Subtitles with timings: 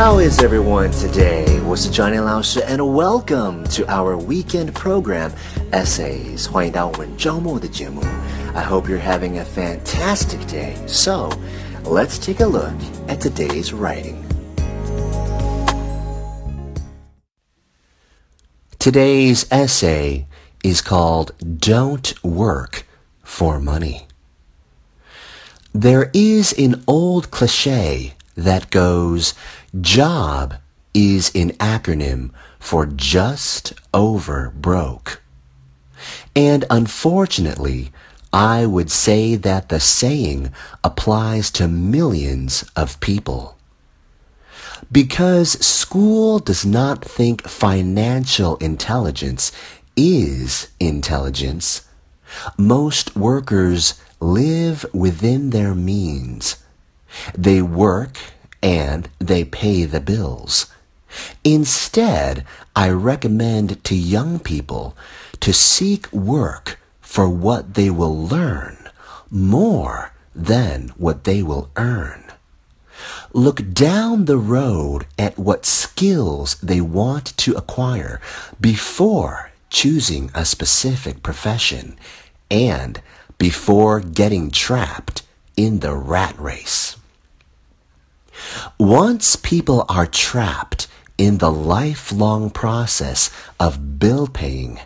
[0.00, 1.62] How is everyone today?
[1.66, 5.30] 我是 Johnny 老师 and welcome to our weekend program
[5.72, 6.50] Essays.
[6.50, 8.02] 欢迎到我们周末的节目。
[8.54, 10.74] I hope you're having a fantastic day.
[10.86, 11.30] So,
[11.84, 12.72] let's take a look
[13.08, 14.24] at today's writing.
[18.78, 20.26] Today's essay
[20.64, 22.86] is called Don't Work
[23.22, 24.08] for Money.
[25.75, 29.33] There is an old cliche that goes,
[29.81, 30.53] job
[30.93, 35.21] is an acronym for just over broke.
[36.33, 37.91] And unfortunately,
[38.31, 43.57] I would say that the saying applies to millions of people.
[44.89, 49.51] Because school does not think financial intelligence
[49.97, 51.81] is intelligence,
[52.57, 56.63] most workers live within their means
[57.37, 58.17] they work
[58.61, 60.67] and they pay the bills.
[61.43, 64.97] Instead, I recommend to young people
[65.39, 68.89] to seek work for what they will learn
[69.29, 72.23] more than what they will earn.
[73.31, 78.19] Look down the road at what skills they want to acquire
[78.59, 81.97] before choosing a specific profession
[82.49, 83.01] and
[83.37, 85.23] before getting trapped
[85.55, 86.95] in the rat race.
[88.77, 94.79] Once people are trapped in the lifelong process of bill paying,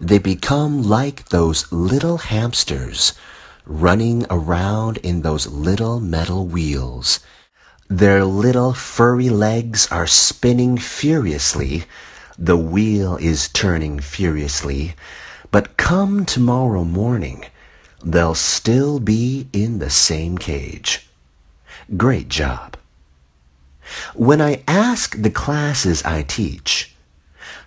[0.00, 3.14] they become like those little hamsters
[3.64, 7.20] running around in those little metal wheels.
[7.88, 11.84] Their little furry legs are spinning furiously.
[12.38, 14.94] The wheel is turning furiously.
[15.50, 17.44] But come tomorrow morning,
[18.04, 21.08] they'll still be in the same cage.
[21.96, 22.76] Great job.
[24.14, 26.94] When I ask the classes I teach,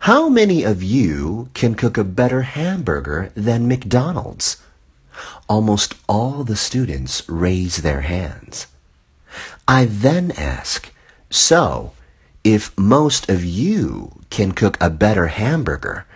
[0.00, 4.58] how many of you can cook a better hamburger than McDonald's?
[5.48, 8.66] Almost all the students raise their hands.
[9.66, 10.92] I then ask,
[11.30, 11.92] so,
[12.44, 16.06] if most of you can cook a better hamburger,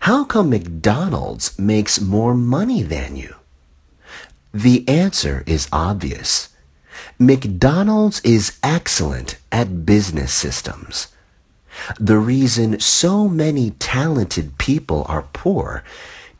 [0.00, 3.34] how come McDonald's makes more money than you?
[4.52, 6.48] The answer is obvious.
[7.18, 11.08] McDonald's is excellent at business systems.
[11.98, 15.84] The reason so many talented people are poor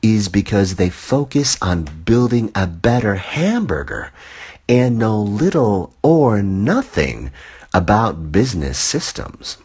[0.03, 4.13] is because they focus on building a better hamburger
[4.69, 7.31] and know little or nothing
[7.73, 9.59] about business systems.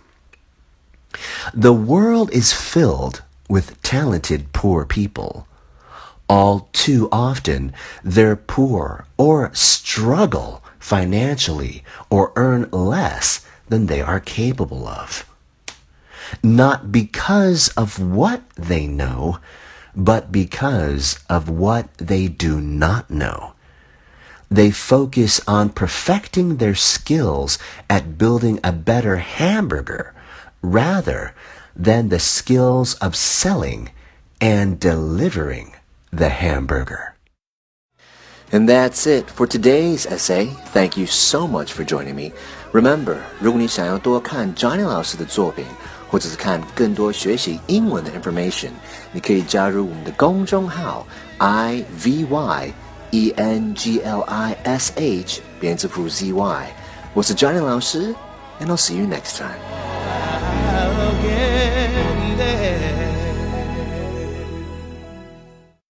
[1.54, 5.48] The world is filled with talented poor people.
[6.28, 14.88] All too often, they're poor or struggle financially or earn less than they are capable
[14.88, 15.26] of.
[16.42, 19.40] Not because of what they know,
[19.96, 23.54] but because of what they do not know.
[24.50, 27.58] They focus on perfecting their skills
[27.90, 30.14] at building a better hamburger
[30.62, 31.34] rather
[31.76, 33.90] than the skills of selling
[34.40, 35.76] and delivering
[36.15, 37.15] the hamburger.
[38.53, 40.47] And that's it for today's essay.
[40.73, 42.33] Thank you so much for joining me.
[42.73, 45.65] Remember，如果你想要多看 Johnny 老师的作品，
[46.11, 48.71] 或者是看更多学习英文的 information，
[49.13, 51.07] 你可以加入我们的公众号
[51.39, 52.73] i v y
[53.13, 56.67] e n g l i s h 编字符 z y。
[57.15, 58.15] 我是 Johnny 老师，
[58.61, 59.59] and I'll see you next time.